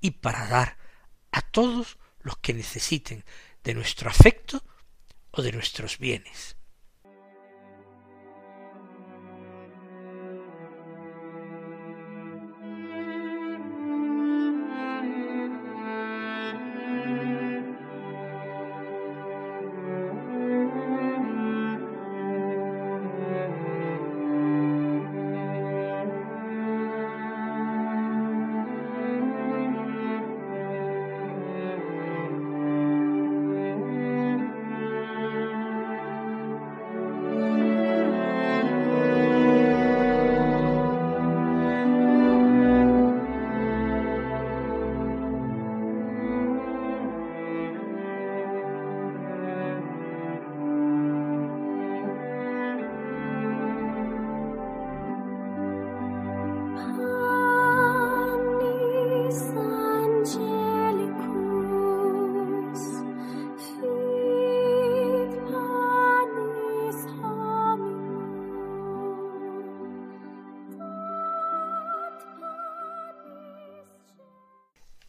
y 0.00 0.12
para 0.12 0.46
dar 0.46 0.78
a 1.30 1.40
todos 1.40 1.98
los 2.20 2.36
que 2.38 2.54
necesiten 2.54 3.24
de 3.64 3.74
nuestro 3.74 4.10
afecto 4.10 4.62
o 5.30 5.42
de 5.42 5.52
nuestros 5.52 5.98
bienes. 5.98 6.56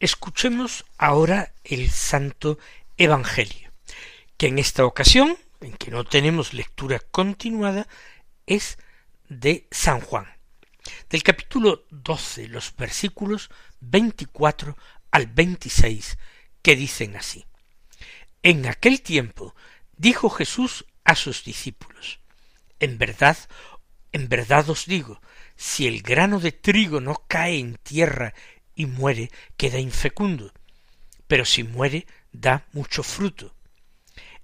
Escuchemos 0.04 0.84
ahora 0.98 1.54
el 1.64 1.90
Santo 1.90 2.58
Evangelio, 2.98 3.72
que 4.36 4.48
en 4.48 4.58
esta 4.58 4.84
ocasión, 4.84 5.38
en 5.62 5.72
que 5.72 5.90
no 5.90 6.04
tenemos 6.04 6.52
lectura 6.52 7.00
continuada, 7.10 7.88
es 8.44 8.76
de 9.30 9.66
San 9.70 10.02
Juan, 10.02 10.26
del 11.08 11.22
capítulo 11.22 11.86
doce, 11.88 12.48
los 12.48 12.76
versículos 12.76 13.48
veinticuatro 13.80 14.76
al 15.10 15.26
veintiséis, 15.26 16.18
que 16.60 16.76
dicen 16.76 17.16
así. 17.16 17.46
En 18.42 18.66
aquel 18.66 19.00
tiempo 19.00 19.56
dijo 19.96 20.28
Jesús 20.28 20.84
a 21.04 21.14
sus 21.14 21.44
discípulos, 21.44 22.20
En 22.78 22.98
verdad, 22.98 23.38
en 24.12 24.28
verdad 24.28 24.68
os 24.68 24.84
digo, 24.84 25.22
si 25.56 25.86
el 25.86 26.02
grano 26.02 26.40
de 26.40 26.52
trigo 26.52 27.00
no 27.00 27.24
cae 27.26 27.58
en 27.58 27.76
tierra 27.76 28.34
y 28.74 28.86
muere, 28.86 29.30
queda 29.56 29.78
infecundo, 29.78 30.52
pero 31.26 31.44
si 31.44 31.62
muere, 31.64 32.06
da 32.32 32.66
mucho 32.72 33.02
fruto. 33.02 33.54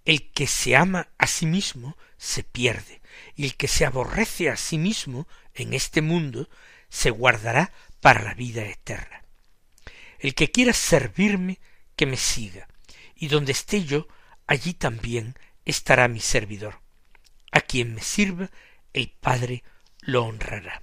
El 0.05 0.33
que 0.33 0.47
se 0.47 0.77
ama 0.77 1.09
a 1.19 1.27
sí 1.27 1.47
mismo 1.47 1.97
se 2.17 2.43
pierde, 2.43 3.01
y 3.35 3.45
el 3.45 3.57
que 3.57 3.69
se 3.69 3.85
aborrece 3.85 4.51
a 4.51 4.57
sí 4.57 4.79
mismo 4.79 5.29
en 5.55 5.75
este 5.75 6.01
mundo 6.03 6.49
se 6.89 7.11
guardará 7.11 7.73
para 8.01 8.23
la 8.23 8.35
vida 8.35 8.65
eterna. 8.65 9.25
El 10.19 10.35
que 10.35 10.51
quiera 10.51 10.73
servirme, 10.73 11.59
que 11.97 12.07
me 12.07 12.17
siga, 12.17 12.69
y 13.15 13.29
donde 13.29 13.53
esté 13.53 13.85
yo, 13.85 14.09
allí 14.47 14.75
también 14.75 15.35
estará 15.65 16.09
mi 16.09 16.21
servidor. 16.21 16.81
A 17.53 17.61
quien 17.61 17.95
me 17.95 18.03
sirva, 18.03 18.51
el 18.93 19.11
Padre 19.11 19.63
lo 20.01 20.25
honrará. 20.25 20.83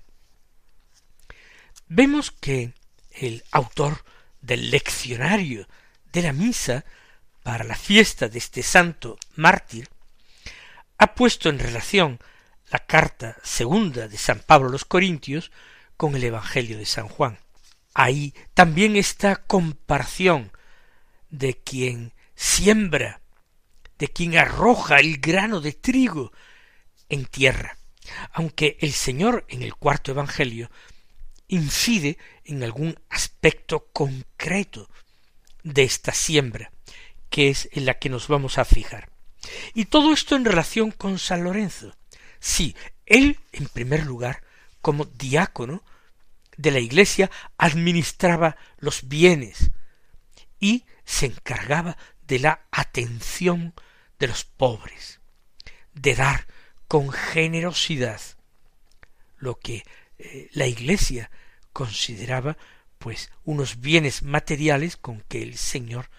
Vemos 1.87 2.31
que 2.31 2.73
el 3.19 3.43
autor 3.51 4.03
del 4.41 4.71
leccionario 4.71 5.67
de 6.11 6.21
la 6.21 6.33
misa 6.33 6.85
para 7.43 7.63
la 7.63 7.75
fiesta 7.75 8.27
de 8.27 8.37
este 8.39 8.63
santo 8.63 9.17
mártir, 9.35 9.89
ha 10.97 11.15
puesto 11.15 11.49
en 11.49 11.59
relación 11.59 12.19
la 12.69 12.79
carta 12.79 13.37
segunda 13.43 14.07
de 14.07 14.17
San 14.17 14.39
Pablo 14.39 14.69
a 14.69 14.71
los 14.71 14.85
Corintios 14.85 15.51
con 15.95 16.15
el 16.15 16.23
Evangelio 16.23 16.77
de 16.77 16.85
San 16.85 17.07
Juan. 17.07 17.39
Ahí 17.93 18.33
también 18.53 18.95
esta 18.95 19.37
comparación 19.37 20.51
de 21.29 21.55
quien 21.55 22.13
siembra, 22.35 23.21
de 23.97 24.09
quien 24.09 24.37
arroja 24.37 24.99
el 24.99 25.17
grano 25.17 25.61
de 25.61 25.73
trigo 25.73 26.31
en 27.09 27.25
tierra, 27.25 27.77
aunque 28.33 28.77
el 28.81 28.93
Señor 28.93 29.45
en 29.49 29.63
el 29.63 29.75
cuarto 29.75 30.11
Evangelio 30.11 30.69
incide 31.47 32.17
en 32.43 32.63
algún 32.63 32.99
aspecto 33.09 33.87
concreto 33.93 34.89
de 35.63 35.83
esta 35.83 36.13
siembra, 36.13 36.71
que 37.29 37.49
es 37.49 37.69
en 37.71 37.85
la 37.85 37.95
que 37.95 38.09
nos 38.09 38.27
vamos 38.27 38.57
a 38.57 38.65
fijar. 38.65 39.09
Y 39.73 39.85
todo 39.85 40.13
esto 40.13 40.35
en 40.35 40.45
relación 40.45 40.91
con 40.91 41.19
San 41.19 41.43
Lorenzo. 41.43 41.95
Sí, 42.39 42.75
él, 43.05 43.39
en 43.51 43.67
primer 43.67 44.05
lugar, 44.05 44.43
como 44.81 45.05
diácono 45.05 45.83
de 46.57 46.71
la 46.71 46.79
Iglesia, 46.79 47.31
administraba 47.57 48.57
los 48.77 49.07
bienes 49.07 49.71
y 50.59 50.85
se 51.05 51.27
encargaba 51.27 51.97
de 52.27 52.39
la 52.39 52.61
atención 52.71 53.73
de 54.19 54.27
los 54.27 54.43
pobres, 54.43 55.19
de 55.93 56.15
dar 56.15 56.47
con 56.87 57.11
generosidad 57.11 58.21
lo 59.37 59.55
que 59.55 59.83
eh, 60.17 60.49
la 60.53 60.67
Iglesia 60.67 61.29
consideraba 61.73 62.57
pues 62.97 63.31
unos 63.43 63.79
bienes 63.79 64.23
materiales 64.23 64.97
con 64.97 65.21
que 65.21 65.43
el 65.43 65.57
Señor 65.57 66.09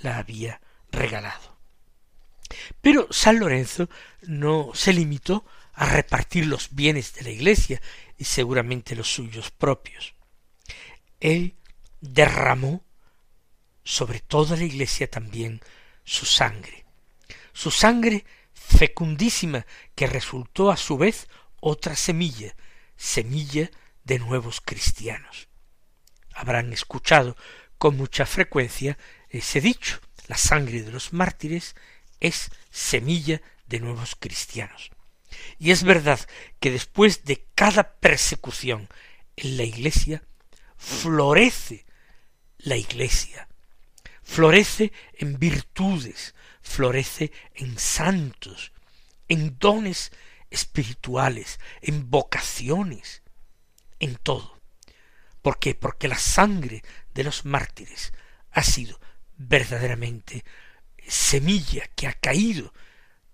la 0.00 0.18
había 0.18 0.60
regalado. 0.90 1.58
Pero 2.80 3.06
San 3.10 3.38
Lorenzo 3.38 3.88
no 4.22 4.70
se 4.74 4.92
limitó 4.92 5.44
a 5.74 5.86
repartir 5.86 6.46
los 6.46 6.74
bienes 6.74 7.14
de 7.14 7.22
la 7.22 7.30
Iglesia 7.30 7.80
y 8.16 8.24
seguramente 8.24 8.96
los 8.96 9.12
suyos 9.12 9.50
propios. 9.50 10.14
Él 11.20 11.54
derramó 12.00 12.82
sobre 13.84 14.20
toda 14.20 14.56
la 14.56 14.64
Iglesia 14.64 15.10
también 15.10 15.60
su 16.04 16.26
sangre, 16.26 16.84
su 17.52 17.70
sangre 17.70 18.24
fecundísima 18.52 19.66
que 19.94 20.06
resultó 20.06 20.70
a 20.70 20.76
su 20.76 20.96
vez 20.98 21.28
otra 21.60 21.96
semilla, 21.96 22.54
semilla 22.98 23.70
de 24.04 24.18
nuevos 24.18 24.60
cristianos. 24.60 25.48
Habrán 26.34 26.72
escuchado 26.74 27.36
con 27.78 27.96
mucha 27.96 28.26
frecuencia 28.26 28.98
ese 29.30 29.60
dicho, 29.62 30.00
la 30.26 30.36
sangre 30.36 30.82
de 30.82 30.90
los 30.90 31.12
mártires 31.14 31.74
es 32.20 32.50
semilla 32.70 33.40
de 33.66 33.80
nuevos 33.80 34.16
cristianos. 34.16 34.90
Y 35.58 35.70
es 35.70 35.84
verdad 35.84 36.20
que 36.60 36.70
después 36.70 37.24
de 37.24 37.46
cada 37.54 37.94
persecución 37.94 38.88
en 39.36 39.56
la 39.56 39.64
iglesia, 39.64 40.22
florece 40.76 41.86
la 42.58 42.76
iglesia, 42.76 43.48
florece 44.22 44.92
en 45.14 45.38
virtudes, 45.38 46.34
florece 46.60 47.32
en 47.54 47.78
santos, 47.78 48.72
en 49.28 49.58
dones 49.58 50.12
espirituales, 50.50 51.60
en 51.80 52.10
vocaciones, 52.10 53.22
en 53.98 54.16
todo. 54.16 54.60
¿Por 55.42 55.58
qué? 55.58 55.74
Porque 55.74 56.08
la 56.08 56.18
sangre 56.18 56.82
de 57.14 57.24
los 57.24 57.44
mártires 57.44 58.12
ha 58.50 58.62
sido 58.62 59.00
verdaderamente 59.36 60.44
semilla 61.06 61.86
que 61.94 62.06
ha 62.06 62.12
caído 62.12 62.72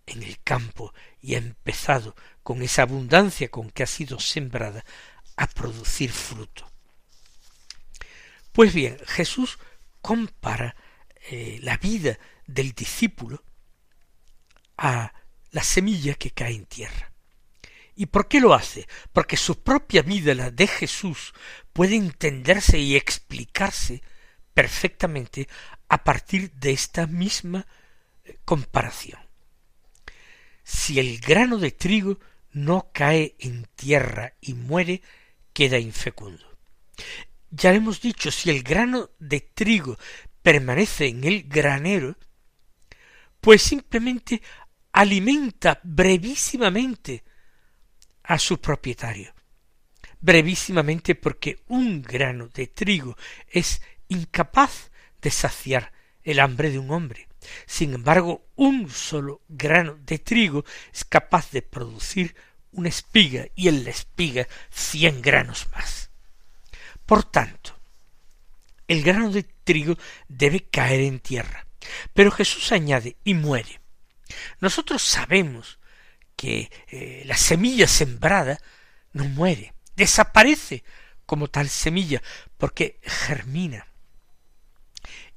en 0.06 0.22
el 0.22 0.40
campo 0.42 0.92
y 1.20 1.34
ha 1.34 1.38
empezado 1.38 2.14
con 2.42 2.62
esa 2.62 2.82
abundancia 2.82 3.50
con 3.50 3.70
que 3.70 3.82
ha 3.82 3.86
sido 3.86 4.20
sembrada 4.20 4.84
a 5.36 5.46
producir 5.46 6.12
fruto. 6.12 6.70
Pues 8.52 8.72
bien, 8.72 8.98
Jesús 9.06 9.58
compara 10.00 10.76
eh, 11.30 11.58
la 11.62 11.78
vida 11.78 12.18
del 12.46 12.72
discípulo 12.72 13.42
a 14.76 15.12
la 15.54 15.62
semilla 15.62 16.14
que 16.14 16.32
cae 16.32 16.54
en 16.56 16.66
tierra. 16.66 17.12
¿Y 17.94 18.06
por 18.06 18.26
qué 18.26 18.40
lo 18.40 18.54
hace? 18.54 18.88
Porque 19.12 19.36
su 19.36 19.62
propia 19.62 20.02
vida, 20.02 20.34
la 20.34 20.50
de 20.50 20.66
Jesús, 20.66 21.32
puede 21.72 21.94
entenderse 21.94 22.76
y 22.78 22.96
explicarse 22.96 24.02
perfectamente 24.52 25.48
a 25.88 26.02
partir 26.02 26.50
de 26.54 26.72
esta 26.72 27.06
misma 27.06 27.68
eh, 28.24 28.36
comparación. 28.44 29.20
Si 30.64 30.98
el 30.98 31.20
grano 31.20 31.58
de 31.58 31.70
trigo 31.70 32.18
no 32.50 32.90
cae 32.92 33.36
en 33.38 33.68
tierra 33.76 34.34
y 34.40 34.54
muere, 34.54 35.02
queda 35.52 35.78
infecundo. 35.78 36.44
Ya 37.50 37.72
hemos 37.72 38.00
dicho, 38.00 38.32
si 38.32 38.50
el 38.50 38.64
grano 38.64 39.10
de 39.20 39.40
trigo 39.40 39.96
permanece 40.42 41.06
en 41.06 41.22
el 41.22 41.44
granero, 41.44 42.16
pues 43.40 43.62
simplemente 43.62 44.42
alimenta 44.94 45.80
brevísimamente 45.82 47.24
a 48.22 48.38
su 48.38 48.60
propietario. 48.60 49.34
Brevísimamente 50.20 51.16
porque 51.16 51.58
un 51.66 52.00
grano 52.00 52.48
de 52.48 52.68
trigo 52.68 53.16
es 53.48 53.82
incapaz 54.08 54.92
de 55.20 55.30
saciar 55.30 55.92
el 56.22 56.38
hambre 56.38 56.70
de 56.70 56.78
un 56.78 56.92
hombre. 56.92 57.28
Sin 57.66 57.92
embargo, 57.92 58.46
un 58.54 58.88
solo 58.88 59.42
grano 59.48 59.98
de 60.00 60.20
trigo 60.20 60.64
es 60.92 61.04
capaz 61.04 61.50
de 61.50 61.60
producir 61.60 62.36
una 62.70 62.88
espiga 62.88 63.48
y 63.56 63.68
en 63.68 63.82
la 63.84 63.90
espiga 63.90 64.46
cien 64.70 65.20
granos 65.20 65.66
más. 65.72 66.10
Por 67.04 67.24
tanto, 67.24 67.76
el 68.86 69.02
grano 69.02 69.30
de 69.30 69.42
trigo 69.42 69.98
debe 70.28 70.60
caer 70.60 71.00
en 71.00 71.18
tierra. 71.18 71.66
Pero 72.14 72.30
Jesús 72.30 72.70
añade 72.70 73.16
y 73.24 73.34
muere. 73.34 73.83
Nosotros 74.60 75.02
sabemos 75.02 75.78
que 76.36 76.70
eh, 76.88 77.22
la 77.26 77.36
semilla 77.36 77.86
sembrada 77.86 78.58
no 79.12 79.24
muere, 79.24 79.74
desaparece 79.96 80.84
como 81.26 81.48
tal 81.48 81.68
semilla, 81.68 82.22
porque 82.58 83.00
germina. 83.02 83.86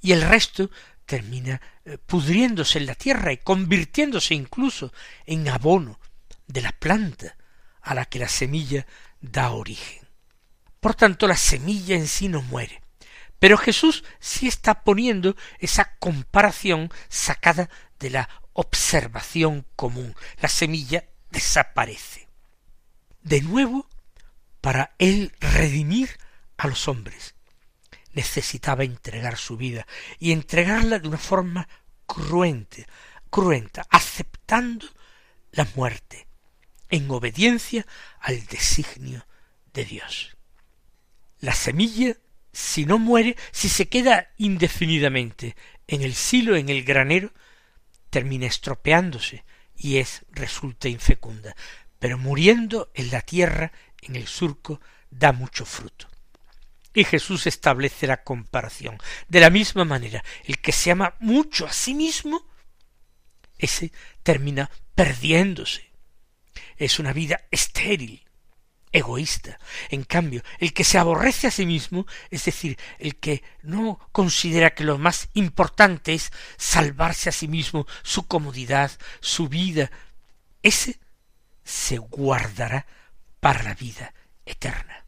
Y 0.02 0.12
el 0.12 0.22
resto 0.22 0.70
termina 1.06 1.62
eh, 1.86 1.98
pudriéndose 1.98 2.80
en 2.80 2.86
la 2.86 2.96
tierra 2.96 3.32
y 3.32 3.38
convirtiéndose 3.38 4.36
incluso 4.36 4.94
en 5.26 5.48
abono 5.48 6.00
de 6.48 6.62
la 6.62 6.72
planta 6.72 7.38
a 7.82 7.94
la 7.94 8.06
que 8.06 8.20
la 8.20 8.28
semilla 8.28 8.86
da 9.22 9.52
origen. 9.52 10.08
Por 10.80 10.96
tanto, 10.96 11.28
la 11.28 11.38
semilla 11.38 11.96
en 11.96 12.08
sí 12.08 12.28
no 12.28 12.42
muere. 12.42 12.82
Pero 13.40 13.58
Jesús 13.58 14.04
sí 14.20 14.48
está 14.48 14.84
poniendo 14.84 15.36
esa 15.60 15.96
comparación 16.00 16.92
sacada 17.08 17.70
de 18.00 18.10
la 18.10 18.30
observación 18.58 19.66
común. 19.76 20.16
La 20.42 20.50
semilla 20.50 21.06
desaparece. 21.30 22.28
De 23.22 23.42
nuevo, 23.42 23.88
para 24.62 24.96
él 24.98 25.32
redimir 25.40 26.18
a 26.58 26.68
los 26.68 26.88
hombres, 26.88 27.36
necesitaba 28.14 28.84
entregar 28.84 29.38
su 29.38 29.58
vida 29.58 29.86
y 30.18 30.32
entregarla 30.32 30.98
de 30.98 31.08
una 31.08 31.20
forma 31.20 31.70
cruente, 32.08 32.88
cruenta, 33.30 33.86
aceptando 33.92 34.88
la 35.52 35.68
muerte, 35.76 36.28
en 36.90 37.12
obediencia 37.12 37.86
al 38.20 38.44
designio 38.48 39.28
de 39.72 39.86
Dios. 39.86 40.36
La 41.42 41.54
semilla, 41.54 42.18
si 42.52 42.86
no 42.86 42.98
muere, 42.98 43.36
si 43.52 43.70
se 43.70 43.88
queda 43.88 44.32
indefinidamente 44.38 45.56
en 45.86 46.02
el 46.02 46.16
silo, 46.16 46.56
en 46.56 46.70
el 46.70 46.84
granero, 46.84 47.32
termina 48.10 48.48
estropeándose 48.48 49.44
y 49.76 49.98
es 49.98 50.26
resulta 50.32 50.90
infecunda, 50.90 51.56
pero 52.00 52.18
muriendo 52.18 52.92
en 52.94 53.12
la 53.12 53.22
tierra, 53.22 53.72
en 54.02 54.16
el 54.16 54.28
surco, 54.28 54.82
da 55.10 55.32
mucho 55.32 55.66
fruto. 55.66 56.08
Y 56.94 57.04
Jesús 57.04 57.46
establece 57.46 58.08
la 58.08 58.24
comparación. 58.24 58.98
De 59.28 59.40
la 59.40 59.50
misma 59.50 59.86
manera, 59.86 60.24
el 60.46 60.58
que 60.60 60.72
se 60.72 60.92
ama 60.92 61.16
mucho 61.20 61.68
a 61.68 61.74
sí 61.74 61.94
mismo, 61.94 62.48
ese 63.58 63.92
termina 64.24 64.70
perdiéndose. 64.96 65.92
Es 66.76 67.00
una 67.00 67.14
vida 67.14 67.46
estéril, 67.52 68.27
egoísta. 68.92 69.60
En 69.90 70.04
cambio, 70.04 70.44
el 70.60 70.74
que 70.74 70.84
se 70.84 70.98
aborrece 70.98 71.48
a 71.48 71.52
sí 71.52 71.66
mismo, 71.66 72.06
es 72.30 72.46
decir, 72.46 72.78
el 73.00 73.16
que 73.18 73.44
no 73.62 74.00
considera 74.12 74.74
que 74.74 74.84
lo 74.84 74.98
más 74.98 75.30
importante 75.34 76.14
es 76.14 76.32
salvarse 76.58 77.30
a 77.30 77.34
sí 77.34 77.48
mismo, 77.48 77.86
su 78.04 78.28
comodidad, 78.28 78.92
su 79.20 79.50
vida, 79.50 79.92
ese 80.64 81.00
se 81.64 81.98
guardará 81.98 82.88
para 83.40 83.64
la 83.64 83.74
vida 83.74 84.14
eterna 84.46 85.08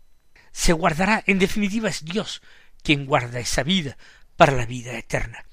se 0.59 0.73
guardará. 0.73 1.23
En 1.25 1.39
definitiva 1.39 1.87
es 1.87 2.03
Dios 2.03 2.41
quien 2.83 3.05
guarda 3.05 3.39
esa 3.39 3.63
vida 3.63 3.97
para 4.35 4.51
la 4.51 4.65
vida 4.65 4.97
eterna. 4.97 5.45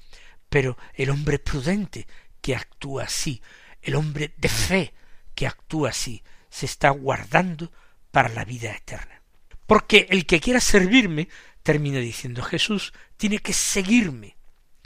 Pero 0.49 0.77
el 0.93 1.09
hombre 1.09 1.39
prudente 1.39 2.07
que 2.41 2.55
actúa 2.55 3.03
así, 3.03 3.41
el 3.81 3.95
hombre 3.95 4.33
de 4.37 4.49
fe 4.49 4.93
que 5.33 5.47
actúa 5.47 5.89
así, 5.89 6.23
se 6.49 6.65
está 6.65 6.89
guardando 6.89 7.71
para 8.17 8.29
la 8.29 8.45
vida 8.45 8.71
eterna. 8.75 9.21
Porque 9.67 10.07
el 10.09 10.25
que 10.25 10.39
quiera 10.39 10.59
servirme, 10.59 11.29
termina 11.61 11.99
diciendo 11.99 12.41
Jesús, 12.41 12.91
tiene 13.15 13.37
que 13.37 13.53
seguirme. 13.53 14.37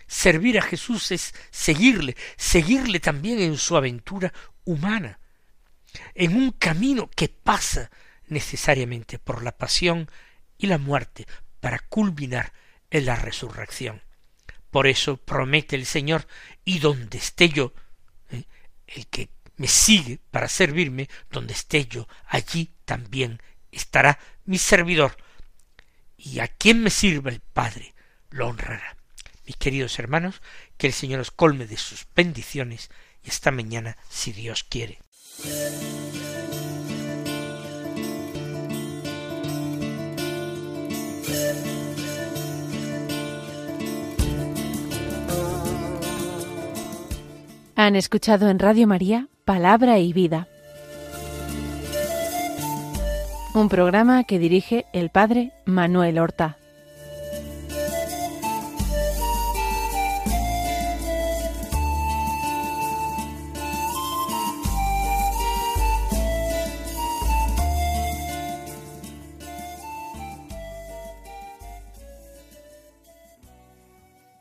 Servir 0.06 0.60
a 0.60 0.62
Jesús 0.62 1.14
es 1.14 1.34
seguirle, 1.50 2.18
seguirle 2.36 3.00
también 3.00 3.40
en 3.40 3.58
su 3.58 3.78
aventura 3.78 4.34
humana, 4.66 5.18
en 6.14 6.36
un 6.36 6.52
camino 6.52 7.10
que 7.10 7.30
pasa 7.30 7.90
necesariamente 8.28 9.18
por 9.18 9.44
la 9.44 9.58
pasión 9.58 10.12
y 10.58 10.68
la 10.68 10.78
muerte 10.78 11.26
para 11.62 11.80
culminar 11.80 12.52
en 12.90 13.06
la 13.06 13.16
resurrección. 13.16 14.02
Por 14.72 14.88
eso 14.88 15.16
promete 15.16 15.78
el 15.78 15.86
Señor, 15.86 16.28
y 16.66 16.80
donde 16.80 17.18
esté 17.18 17.48
yo, 17.48 17.72
¿eh? 18.30 18.44
el 18.88 19.08
que 19.08 19.30
me 19.56 19.70
sigue 19.70 20.20
para 20.32 20.50
servirme, 20.50 21.08
donde 21.30 21.54
esté 21.54 21.86
yo, 21.86 22.10
allí 22.28 22.74
también 22.92 23.42
estará 23.72 24.20
mi 24.44 24.58
servidor, 24.58 25.16
y 26.18 26.40
a 26.40 26.50
quien 26.50 26.84
me 26.84 26.90
sirva 26.90 27.30
el 27.32 27.40
Padre 27.40 27.94
lo 28.30 28.50
honrará. 28.50 28.98
Mis 29.46 29.56
queridos 29.56 29.98
hermanos, 29.98 30.42
que 30.76 30.88
el 30.88 30.94
Señor 30.94 31.22
os 31.22 31.32
colme 31.32 31.68
de 31.68 31.78
sus 31.78 32.06
bendiciones, 32.18 32.90
y 33.24 33.30
esta 33.30 33.50
mañana, 33.50 33.96
si 34.10 34.34
Dios 34.34 34.66
quiere. 34.66 35.00
Han 47.78 47.96
escuchado 47.96 48.50
en 48.50 48.60
Radio 48.60 48.86
María 48.86 49.30
Palabra 49.46 49.98
y 50.00 50.12
Vida, 50.12 50.50
un 53.54 53.68
programa 53.68 54.24
que 54.24 54.40
dirige 54.40 54.86
el 54.94 55.10
Padre 55.10 55.52
Manuel 55.66 56.20
Horta. 56.20 56.61